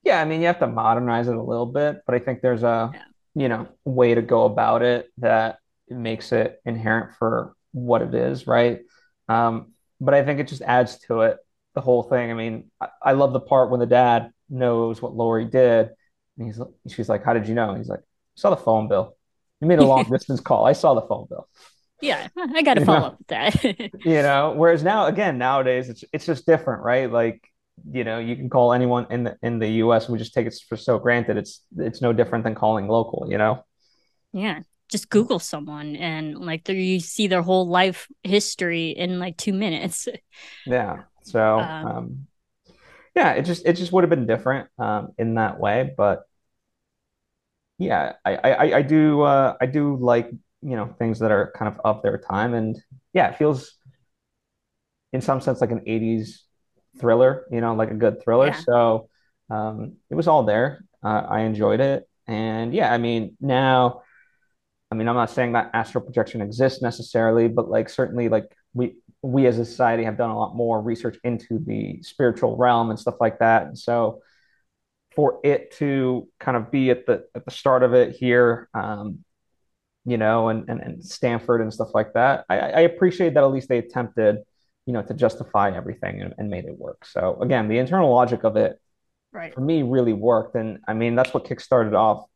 [0.02, 2.62] Yeah, I mean, you have to modernize it a little bit, but I think there's
[2.62, 3.02] a, yeah.
[3.34, 8.46] you know, way to go about it that makes it inherent for what it is,
[8.46, 8.80] right?
[9.28, 11.38] Um, but I think it just adds to it
[11.74, 12.30] the whole thing.
[12.30, 15.90] I mean, I, I love the part when the dad knows what Laurie did,
[16.38, 16.60] and he's
[16.94, 19.16] she's like, "How did you know?" he's like, "I saw the phone bill.
[19.60, 20.66] You made a long distance call.
[20.66, 21.48] I saw the phone bill."
[22.00, 23.06] Yeah, I got to follow know?
[23.06, 23.64] up with that.
[24.04, 27.10] you know, whereas now, again, nowadays it's it's just different, right?
[27.10, 27.48] Like
[27.90, 30.54] you know you can call anyone in the in the US we just take it
[30.68, 33.64] for so granted it's it's no different than calling local you know?
[34.32, 39.36] Yeah just google someone and like there you see their whole life history in like
[39.38, 40.06] 2 minutes.
[40.66, 42.26] Yeah so um, um
[43.16, 46.24] yeah it just it just would have been different um in that way but
[47.78, 50.30] yeah I I I do uh I do like
[50.62, 52.76] you know things that are kind of of their time and
[53.12, 53.76] yeah it feels
[55.12, 56.44] in some sense like an 80s
[56.98, 58.48] thriller, you know, like a good thriller.
[58.48, 58.60] Yeah.
[58.60, 59.08] So
[59.50, 60.84] um, it was all there.
[61.02, 62.08] Uh, I enjoyed it.
[62.26, 64.02] And yeah, I mean, now,
[64.90, 68.96] I mean, I'm not saying that astral projection exists necessarily, but like certainly, like we
[69.22, 72.98] we as a society have done a lot more research into the spiritual realm and
[72.98, 73.62] stuff like that.
[73.66, 74.20] And so,
[75.14, 79.24] for it to kind of be at the at the start of it here, um,
[80.04, 83.50] you know, and, and and Stanford and stuff like that, I, I appreciate that at
[83.50, 84.38] least they attempted
[84.92, 87.06] you know, to justify everything and, and made it work.
[87.06, 88.78] So again, the internal logic of it
[89.32, 89.54] right.
[89.54, 90.54] for me really worked.
[90.54, 92.26] And I mean, that's what kickstarted off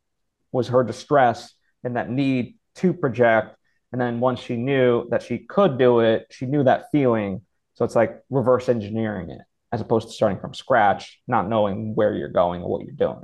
[0.51, 3.55] was her distress and that need to project.
[3.91, 7.41] And then once she knew that she could do it, she knew that feeling.
[7.75, 9.41] So it's like reverse engineering it
[9.71, 13.23] as opposed to starting from scratch, not knowing where you're going or what you're doing.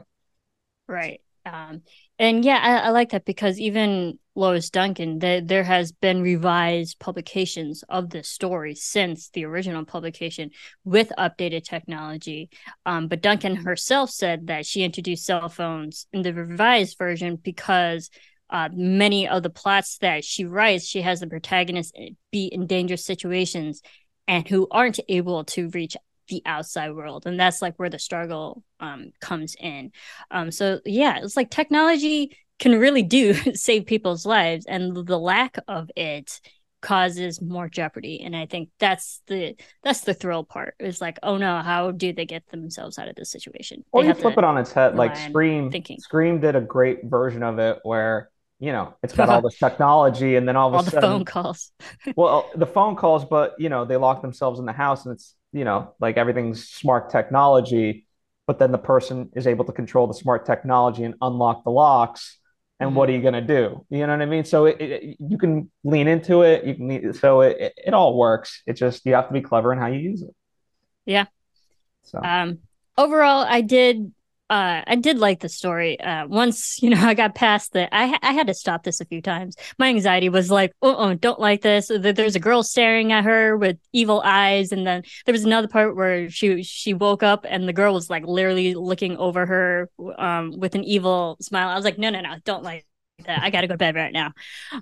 [0.87, 1.21] Right.
[1.45, 1.81] Um,
[2.17, 6.99] and yeah, I, I, like that because even Lois Duncan, the, there has been revised
[6.99, 10.51] publications of this story since the original publication
[10.85, 12.49] with updated technology.
[12.85, 18.09] Um, but Duncan herself said that she introduced cell phones in the revised version because
[18.49, 21.97] uh, many of the plots that she writes, she has the protagonist
[22.31, 23.81] be in dangerous situations
[24.27, 25.97] and who aren't able to reach
[26.27, 29.91] the outside world and that's like where the struggle um, comes in.
[30.31, 35.57] Um, so yeah it's like technology can really do save people's lives and the lack
[35.67, 36.39] of it
[36.81, 40.75] causes more jeopardy and i think that's the that's the thrill part.
[40.79, 43.83] Is like oh no how do they get themselves out of this situation?
[43.91, 45.71] Or you flip it on its head like scream.
[45.71, 45.99] thinking.
[45.99, 48.29] scream did a great version of it where
[48.63, 51.25] you know, it's got all this technology, and then all of all a the phone
[51.25, 51.71] calls.
[52.15, 55.35] well, the phone calls, but you know, they lock themselves in the house, and it's
[55.51, 58.07] you know, like everything's smart technology,
[58.47, 62.39] but then the person is able to control the smart technology and unlock the locks.
[62.79, 62.97] And mm-hmm.
[62.97, 63.85] what are you going to do?
[63.89, 64.45] You know what I mean?
[64.45, 66.65] So it, it, you can lean into it.
[66.65, 68.63] You can, so it, it, it all works.
[68.65, 70.33] It just, you have to be clever in how you use it.
[71.05, 71.25] Yeah.
[72.01, 72.59] So, um,
[72.97, 74.11] overall, I did
[74.53, 75.99] uh, I did like the story.
[75.99, 79.05] Uh, once you know I got past the, I I had to stop this a
[79.05, 79.55] few times.
[79.79, 81.89] My anxiety was like, oh, oh, don't like this.
[81.89, 85.95] There's a girl staring at her with evil eyes, and then there was another part
[85.95, 89.89] where she she woke up and the girl was like literally looking over her
[90.19, 91.69] um, with an evil smile.
[91.69, 92.85] I was like, no, no, no, don't like
[93.25, 93.41] that.
[93.41, 94.33] I gotta go to bed right now.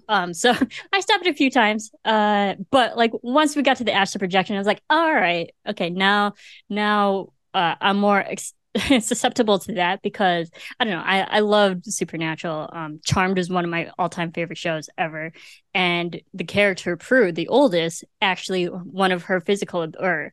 [0.10, 0.54] Um, so
[0.94, 1.92] I stopped a few times.
[2.04, 5.50] Uh, but like once we got to the astral projection, I was like, all right,
[5.66, 6.34] okay, now
[6.68, 8.54] now uh, I'm more ex-
[9.02, 11.04] susceptible to that because I don't know.
[11.04, 12.70] I I loved Supernatural.
[12.72, 15.34] Um, Charmed is one of my all time favorite shows ever,
[15.74, 20.32] and the character Prue, the oldest, actually one of her physical or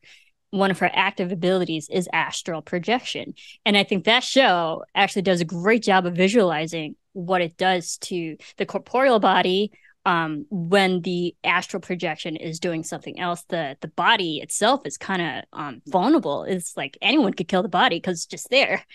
[0.51, 3.33] one of her active abilities is astral projection,
[3.65, 7.97] and I think that show actually does a great job of visualizing what it does
[7.97, 9.71] to the corporeal body
[10.05, 15.21] um, when the astral projection is doing something else, the the body itself is kind
[15.21, 16.43] of um, vulnerable.
[16.43, 18.85] It's like anyone could kill the body because it's just there.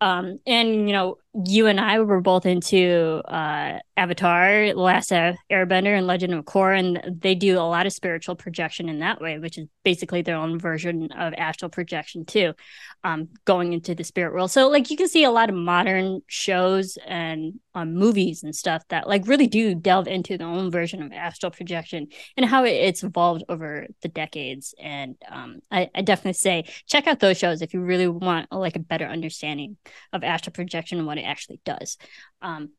[0.00, 6.06] Um, and you know, you and I were both into uh, Avatar, Last Airbender, and
[6.06, 9.58] Legend of Korra, and they do a lot of spiritual projection in that way, which
[9.58, 12.54] is basically their own version of astral projection too,
[13.02, 14.52] um, going into the spirit world.
[14.52, 18.82] So like you can see a lot of modern shows and um, movies and stuff
[18.88, 23.02] that like really do delve into their own version of astral projection and how it's
[23.02, 24.74] evolved over the decades.
[24.80, 28.76] And um, I, I definitely say check out those shows if you really want like
[28.76, 29.76] a better understanding
[30.12, 31.98] of astral projection and what it actually does.
[32.42, 32.70] Um,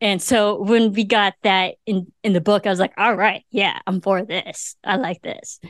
[0.00, 3.44] and so when we got that in in the book, I was like, all right,
[3.50, 4.76] yeah, I'm for this.
[4.84, 5.60] I like this.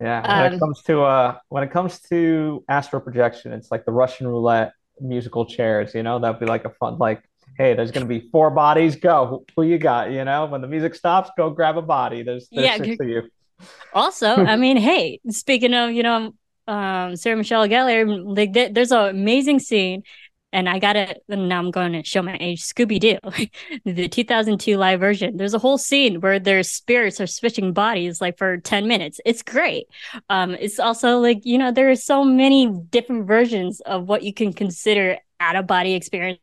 [0.00, 3.84] Yeah, when um, it comes to uh when it comes to astral projection, it's like
[3.84, 7.22] the Russian roulette musical chairs, you know, that'd be like a fun like
[7.56, 8.96] hey, there's going to be four bodies.
[8.96, 9.44] Go.
[9.54, 10.10] Who you got?
[10.10, 12.22] You know, when the music stops, go grab a body.
[12.22, 13.22] There's, there's yeah, six of you.
[13.92, 16.32] Also, I mean, hey, speaking of, you know,
[16.66, 20.04] um, Sarah Michelle Gellar, like there's an amazing scene
[20.52, 21.22] and I got it.
[21.28, 22.62] And Now I'm going to show my age.
[22.62, 23.18] Scooby Doo,
[23.84, 25.36] the 2002 live version.
[25.36, 29.20] There's a whole scene where their spirits are switching bodies like for 10 minutes.
[29.24, 29.86] It's great.
[30.28, 34.34] Um, it's also like you know there are so many different versions of what you
[34.34, 36.40] can consider out of body experience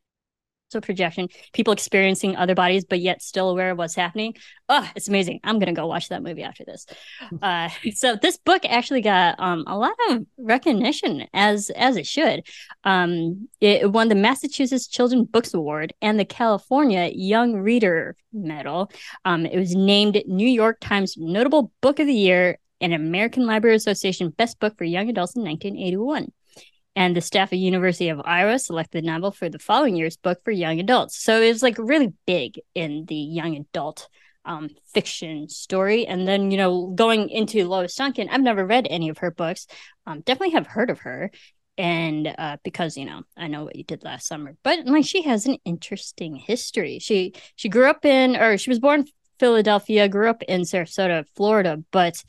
[0.70, 4.36] so projection, people experiencing other bodies, but yet still aware of what's happening.
[4.68, 5.40] Oh, it's amazing.
[5.44, 6.86] I'm going to go watch that movie after this.
[7.42, 12.46] Uh, so this book actually got um, a lot of recognition as, as it should.
[12.84, 18.92] Um, it won the Massachusetts Children's Books Award and the California Young Reader Medal.
[19.24, 23.76] Um, it was named New York Times Notable Book of the Year and American Library
[23.76, 26.32] Association Best Book for Young Adults in 1981
[26.98, 30.44] and the staff at University of Iowa selected the novel for the following year's book
[30.44, 31.16] for young adults.
[31.16, 34.10] So it was like really big in the young adult
[34.46, 36.08] um, fiction story.
[36.08, 39.68] And then, you know, going into Lois Duncan, I've never read any of her books.
[40.08, 41.30] Um, definitely have heard of her.
[41.78, 45.22] And uh, because you know, I know what you did last summer, but like she
[45.22, 46.98] has an interesting history.
[46.98, 49.06] She she grew up in, or she was born
[49.40, 52.24] Philadelphia, grew up in Sarasota, Florida, but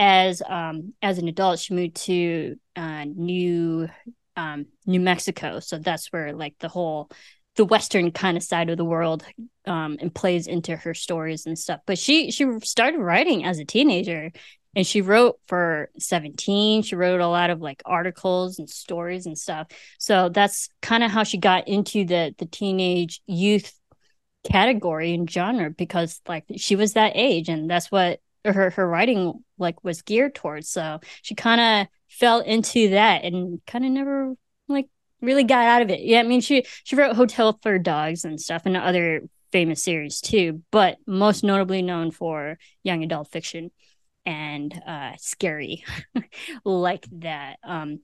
[0.00, 3.86] as um as an adult she moved to uh new
[4.34, 5.60] um new mexico.
[5.60, 7.10] So that's where like the whole
[7.56, 9.22] the western kind of side of the world
[9.66, 11.80] um and plays into her stories and stuff.
[11.86, 14.32] But she she started writing as a teenager
[14.74, 19.36] and she wrote for 17 she wrote a lot of like articles and stories and
[19.36, 19.66] stuff.
[19.98, 23.70] So that's kind of how she got into the the teenage youth
[24.50, 29.44] category and genre because like she was that age and that's what her her writing
[29.60, 30.68] like was geared towards.
[30.68, 34.34] So she kind of fell into that and kind of never
[34.68, 34.88] like
[35.20, 36.00] really got out of it.
[36.00, 40.20] Yeah, I mean she she wrote Hotel for Dogs and stuff and other famous series
[40.20, 43.70] too, but most notably known for young adult fiction
[44.26, 45.84] and uh scary
[46.64, 47.58] like that.
[47.64, 48.00] Um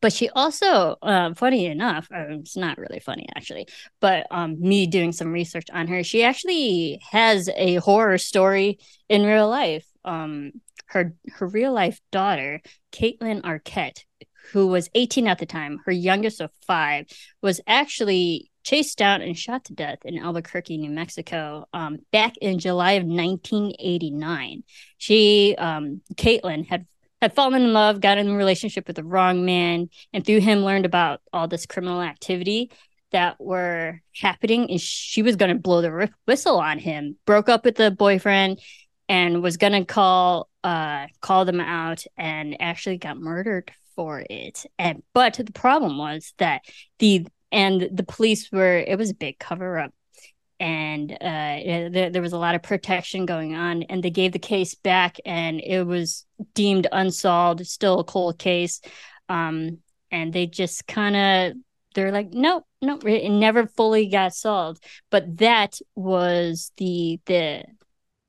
[0.00, 3.66] but she also uh, funny enough uh, it's not really funny actually
[4.00, 9.24] but um, me doing some research on her she actually has a horror story in
[9.24, 10.52] real life um,
[10.90, 12.60] her her real life daughter
[12.92, 14.04] Kaitlyn Arquette
[14.52, 17.06] who was 18 at the time her youngest of five
[17.42, 22.58] was actually chased down and shot to death in albuquerque new mexico um, back in
[22.58, 24.62] july of 1989
[24.98, 26.86] she um, Kaitlyn had
[27.20, 30.60] had fallen in love, got in a relationship with the wrong man, and through him
[30.60, 32.70] learned about all this criminal activity.
[33.12, 37.64] that were happening and she was going to blow the whistle on him broke up
[37.64, 38.60] with the boyfriend
[39.08, 44.64] and was going to call uh called them out and actually got murdered for it.
[44.78, 46.62] And but the problem was that
[46.98, 49.92] the and the police were it was a big cover up
[50.60, 51.16] and uh,
[51.90, 55.16] there, there was a lot of protection going on and they gave the case back
[55.24, 58.82] and it was deemed unsolved still a cold case.
[59.30, 59.78] Um,
[60.10, 61.56] and they just kind of
[61.94, 64.84] they're like nope nope it never fully got solved.
[65.10, 67.64] But that was the the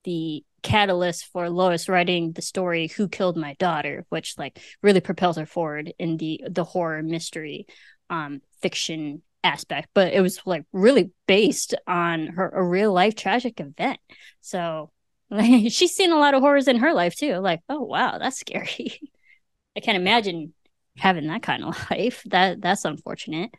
[0.06, 5.38] the catalyst for Lois writing the story Who Killed My Daughter, which like really propels
[5.38, 7.66] her forward in the the horror mystery
[8.10, 13.60] um fiction aspect, but it was like really based on her a real life tragic
[13.60, 14.00] event.
[14.42, 14.92] So
[15.30, 17.36] like, she's seen a lot of horrors in her life too.
[17.38, 19.00] Like, oh wow, that's scary.
[19.76, 20.54] I can't imagine
[20.98, 22.24] having that kind of life.
[22.26, 23.52] That that's unfortunate.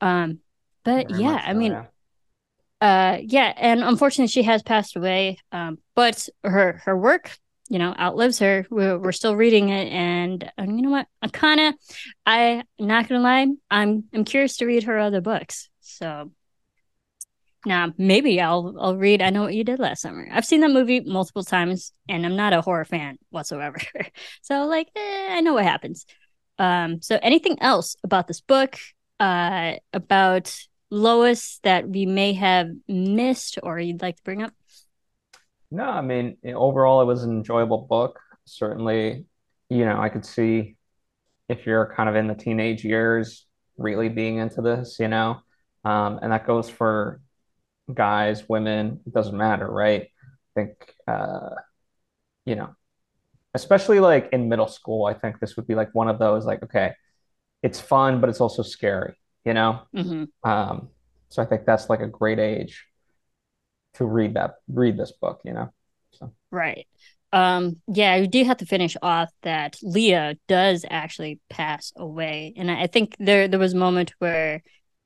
[0.00, 0.40] Um,
[0.84, 1.86] but Very yeah, I mean.
[2.82, 5.38] Uh, yeah, and unfortunately, she has passed away.
[5.52, 7.38] Um, but her her work
[7.72, 8.66] you know outlives her.
[8.70, 11.06] We're, we're still reading it and uh, you know what?
[11.22, 11.74] I'm kind of
[12.26, 15.70] i not gonna lie i'm i'm curious to read her other books.
[15.80, 16.30] So
[17.64, 20.28] now maybe i'll i'll read i know what you did last summer.
[20.30, 23.78] I've seen that movie multiple times and i'm not a horror fan whatsoever.
[24.42, 26.04] So like eh, i know what happens.
[26.58, 28.76] Um so anything else about this book
[29.18, 30.54] uh about
[30.92, 34.52] lois that we may have missed or you'd like to bring up
[35.72, 38.20] no, I mean, overall, it was an enjoyable book.
[38.44, 39.24] Certainly,
[39.70, 40.76] you know, I could see
[41.48, 43.46] if you're kind of in the teenage years
[43.78, 45.40] really being into this, you know,
[45.84, 47.22] um, and that goes for
[47.92, 50.02] guys, women, it doesn't matter, right?
[50.02, 51.50] I think, uh,
[52.44, 52.76] you know,
[53.54, 56.62] especially like in middle school, I think this would be like one of those, like,
[56.64, 56.92] okay,
[57.62, 59.14] it's fun, but it's also scary,
[59.44, 59.82] you know?
[59.94, 60.48] Mm-hmm.
[60.48, 60.88] Um,
[61.28, 62.86] so I think that's like a great age
[63.94, 65.72] to read that read this book you know
[66.12, 66.86] so right
[67.32, 72.70] um yeah you do have to finish off that leah does actually pass away and
[72.70, 74.62] i think there there was a moment where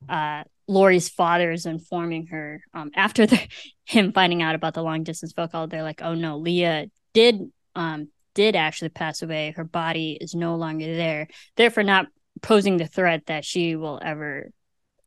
[0.09, 3.39] uh Laurie's father is informing her um, after the,
[3.85, 5.67] him finding out about the long distance phone call.
[5.67, 9.53] They're like, "Oh no, Leah did um, did actually pass away.
[9.55, 11.29] Her body is no longer there.
[11.55, 12.07] Therefore, not
[12.41, 14.51] posing the threat that she will ever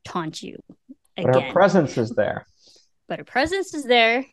[0.04, 0.58] taunt you
[1.16, 1.32] again.
[1.32, 2.46] But her presence is there
[3.10, 4.24] but her presence is there.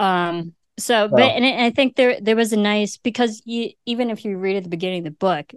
[0.00, 4.24] Um, so, but and I think there there was a nice because you even if
[4.24, 5.52] you read at the beginning of the book,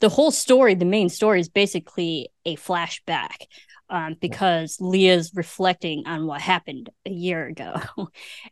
[0.00, 3.46] the whole story, the main story is basically a flashback.
[3.88, 7.74] Um, because Leah's reflecting on what happened a year ago,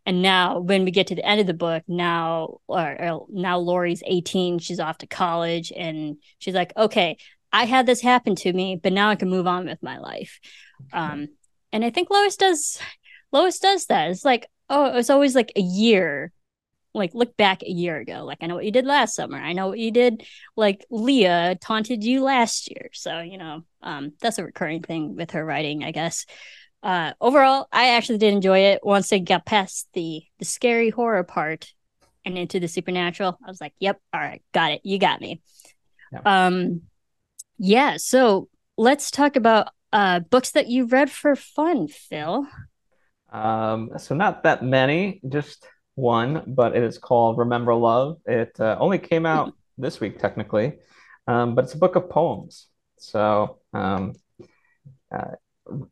[0.07, 3.59] and now when we get to the end of the book, now or, or now
[3.59, 7.19] Laurie's eighteen, she's off to college, and she's like, okay,
[7.53, 10.39] I had this happen to me, but now I can move on with my life.
[10.93, 11.29] Um,
[11.73, 12.79] and I think Lois does
[13.33, 14.11] Lois does that.
[14.11, 16.33] It's like, oh, it's always like a year.
[16.95, 18.25] Like look back a year ago.
[18.25, 19.39] Like I know what you did last summer.
[19.39, 20.25] I know what you did.
[20.57, 22.89] Like Leah taunted you last year.
[22.93, 26.27] So you know, um, that's a recurring thing with her writing, I guess.
[26.83, 28.81] Uh, overall, I actually did enjoy it.
[28.83, 31.73] Once I got past the the scary horror part
[32.25, 34.81] and into the supernatural, I was like, "Yep, all right, got it.
[34.85, 35.43] You got me."
[36.13, 36.47] Yeah.
[36.47, 36.83] Um,
[37.59, 37.97] yeah.
[37.99, 42.47] So let's talk about uh books that you read for fun, Phil.
[43.31, 48.19] Um, so not that many, just one, but it is called Remember Love.
[48.25, 50.79] It uh, only came out this week, technically,
[51.27, 52.69] um, but it's a book of poems.
[52.99, 54.15] So um,
[55.15, 55.33] uh,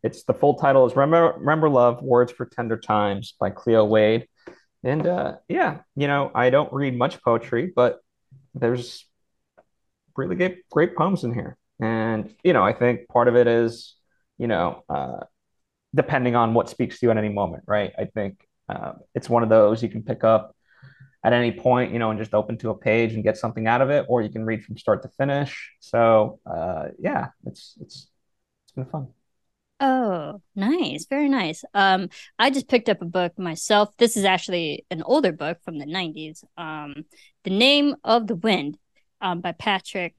[0.03, 4.29] it's the full title is Remember, Remember Love: Words for Tender Times by Cleo Wade.
[4.85, 7.99] And uh, yeah, you know, I don't read much poetry, but
[8.55, 9.05] there's
[10.17, 11.57] really great, great poems in here.
[11.81, 13.95] And you know, I think part of it is,
[14.39, 15.21] you know, uh,
[15.95, 17.93] depending on what speaks to you at any moment, right?
[17.99, 20.55] I think um, it's one of those you can pick up
[21.25, 23.81] at any point, you know, and just open to a page and get something out
[23.81, 25.73] of it, or you can read from start to finish.
[25.81, 28.09] So uh, yeah, it's it's
[28.65, 29.09] it's been fun.
[29.79, 31.07] Oh, nice.
[31.07, 31.63] Very nice.
[31.75, 32.09] Um,
[32.39, 33.95] I just picked up a book myself.
[33.99, 36.43] This is actually an older book from the 90s.
[36.57, 37.05] Um,
[37.45, 38.79] The Name of the Wind
[39.21, 40.15] um, by Patrick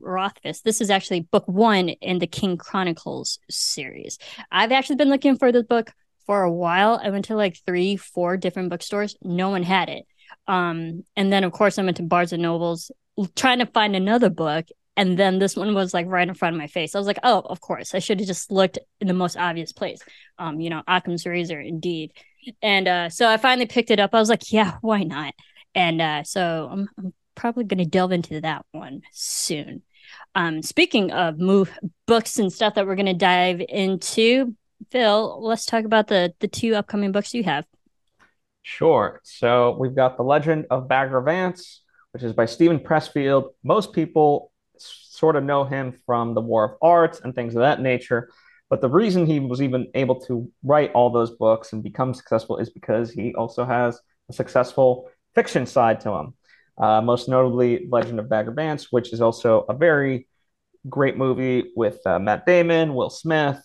[0.00, 0.60] Rothfuss.
[0.60, 4.18] This is actually book one in the King Chronicles series.
[4.50, 5.92] I've actually been looking for this book
[6.26, 7.00] for a while.
[7.02, 9.16] I went to like three, four different bookstores.
[9.22, 10.06] No one had it.
[10.48, 12.90] Um, and then of course I went to Barnes and Nobles
[13.34, 14.66] trying to find another book.
[14.98, 16.94] And then this one was like right in front of my face.
[16.94, 17.94] I was like, oh, of course.
[17.94, 20.00] I should have just looked in the most obvious place.
[20.38, 22.12] Um, you know, Occam's razor, indeed.
[22.62, 24.14] And uh, so I finally picked it up.
[24.14, 25.34] I was like, yeah, why not?
[25.74, 29.82] And uh, so I'm, I'm probably going to delve into that one soon.
[30.34, 31.70] Um, speaking of move
[32.06, 34.54] books and stuff that we're going to dive into,
[34.90, 37.64] Phil, let's talk about the the two upcoming books you have.
[38.62, 39.20] Sure.
[39.22, 41.82] So we've got The Legend of Bagger Vance,
[42.12, 43.50] which is by Steven Pressfield.
[43.62, 47.80] Most people sort of know him from the War of Art and things of that
[47.80, 48.28] nature.
[48.68, 52.58] But the reason he was even able to write all those books and become successful
[52.58, 56.34] is because he also has a successful fiction side to him.
[56.78, 60.28] Uh, most notably, Legend of Bagger Vance, which is also a very
[60.88, 63.62] great movie with uh, Matt Damon, Will Smith,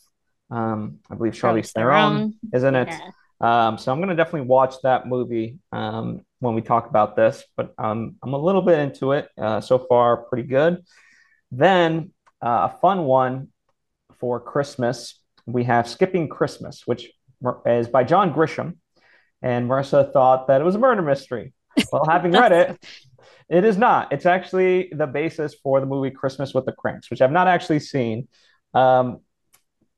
[0.49, 2.87] um, I believe Charlize Theron isn't it.
[2.89, 3.09] Yeah.
[3.41, 7.43] Um, so I'm going to definitely watch that movie um, when we talk about this,
[7.57, 10.83] but um, I'm a little bit into it uh, so far, pretty good.
[11.51, 13.47] Then uh, a fun one
[14.19, 17.11] for Christmas, we have Skipping Christmas, which
[17.65, 18.77] is by John Grisham.
[19.41, 21.53] And Marisa thought that it was a murder mystery.
[21.91, 22.85] Well, having read it,
[23.49, 24.11] it is not.
[24.11, 27.79] It's actually the basis for the movie Christmas with the Cranks, which I've not actually
[27.79, 28.27] seen.
[28.73, 29.19] Um,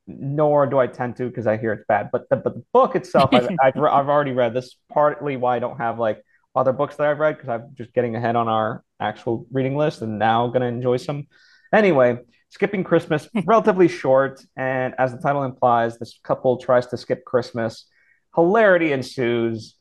[0.07, 2.09] nor do I tend to because I hear it's bad.
[2.11, 4.53] But the, but the book itself, I've, I've, I've, already read.
[4.53, 6.24] This partly why I don't have like
[6.55, 10.01] other books that I've read because I'm just getting ahead on our actual reading list
[10.01, 11.28] and now going to enjoy some.
[11.74, 12.19] Anyway,
[12.49, 14.43] skipping Christmas, relatively short.
[14.55, 17.86] And as the title implies, this couple tries to skip Christmas.
[18.36, 19.76] Hilarity ensues.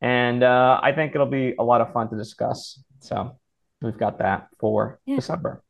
[0.00, 2.82] And uh, I think it'll be a lot of fun to discuss.
[3.00, 3.38] So
[3.80, 5.16] we've got that for yeah.
[5.16, 5.62] December.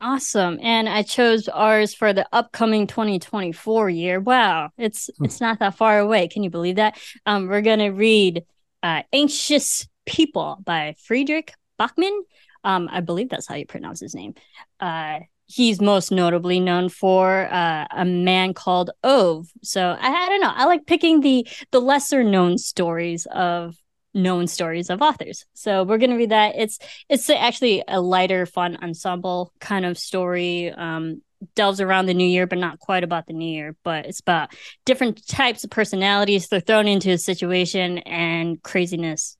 [0.00, 0.58] Awesome.
[0.60, 4.18] And I chose ours for the upcoming 2024 year.
[4.18, 4.70] Wow.
[4.76, 5.24] It's hmm.
[5.24, 6.26] it's not that far away.
[6.28, 6.98] Can you believe that?
[7.24, 8.44] Um, we're gonna read
[8.82, 12.18] uh, Anxious People by Fredrik Backman.
[12.64, 14.34] Um, I believe that's how you pronounce his name.
[14.80, 15.20] Uh,
[15.52, 19.50] he's most notably known for uh, a man called Ove.
[19.62, 20.52] So I, I don't know.
[20.54, 23.76] I like picking the the lesser known stories of
[24.14, 25.44] known stories of authors.
[25.54, 26.54] So we're gonna read that.
[26.56, 26.78] It's
[27.08, 30.70] it's actually a lighter, fun ensemble kind of story.
[30.70, 31.22] Um,
[31.56, 33.76] delves around the new year, but not quite about the new year.
[33.82, 36.46] But it's about different types of personalities.
[36.46, 39.36] They're thrown into a situation, and craziness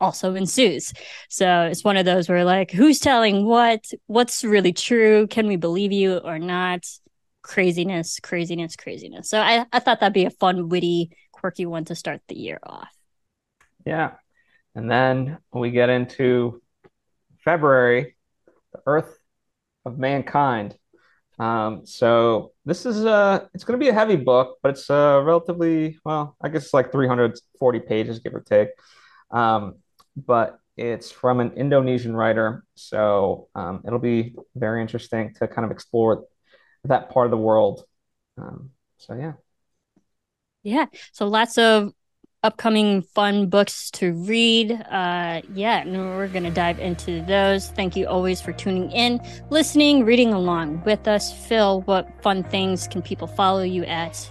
[0.00, 0.92] also ensues.
[1.28, 3.84] So it's one of those where like, who's telling what?
[4.06, 5.26] What's really true?
[5.26, 6.86] Can we believe you or not?
[7.42, 9.28] Craziness, craziness, craziness.
[9.28, 12.58] So I, I thought that'd be a fun, witty, quirky one to start the year
[12.62, 12.90] off.
[13.84, 14.12] Yeah.
[14.74, 16.62] And then we get into
[17.44, 18.16] February,
[18.72, 19.18] the Earth
[19.84, 20.76] of Mankind.
[21.38, 25.22] Um, so this is uh it's going to be a heavy book, but it's uh
[25.24, 28.68] relatively well, I guess it's like 340 pages, give or take.
[29.30, 29.76] Um,
[30.16, 35.70] but it's from an Indonesian writer, so um, it'll be very interesting to kind of
[35.70, 36.24] explore
[36.84, 37.84] that part of the world.
[38.38, 39.32] Um, so yeah.
[40.62, 40.86] Yeah.
[41.12, 41.92] So lots of
[42.42, 44.72] upcoming fun books to read.
[44.72, 47.68] Uh, yeah, and we're going to dive into those.
[47.70, 51.32] Thank you always for tuning in, listening, reading along with us.
[51.46, 54.30] Phil, what fun things can people follow you at?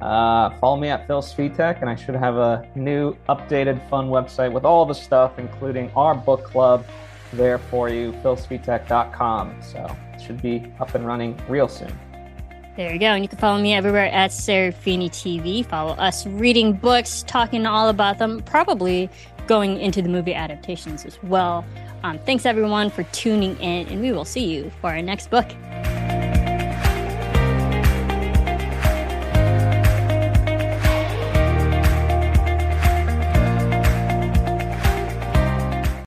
[0.00, 4.52] Uh, follow me at Phil Svitek, and I should have a new, updated, fun website
[4.52, 6.84] with all the stuff, including our book club
[7.32, 9.56] there for you, philsvitek.com.
[9.62, 11.98] So it should be up and running real soon.
[12.76, 13.06] There you go.
[13.06, 15.64] And you can follow me everywhere at Serafini TV.
[15.64, 19.08] Follow us reading books, talking all about them, probably
[19.46, 21.64] going into the movie adaptations as well.
[22.02, 25.46] Um, thanks everyone for tuning in, and we will see you for our next book.